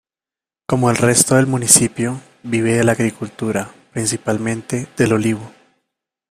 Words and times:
Como 0.65 0.89
el 0.89 0.97
resto 0.97 1.35
del 1.35 1.45
municipio, 1.45 2.21
vive 2.41 2.73
de 2.75 2.83
la 2.83 2.93
agricultura, 2.93 3.69
principalmente 3.93 4.87
del 4.97 5.13
olivo. 5.13 5.51